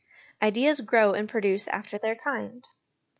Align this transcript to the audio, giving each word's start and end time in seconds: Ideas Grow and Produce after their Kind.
Ideas 0.41 0.81
Grow 0.81 1.13
and 1.13 1.29
Produce 1.29 1.67
after 1.67 1.99
their 1.99 2.15
Kind. 2.15 2.65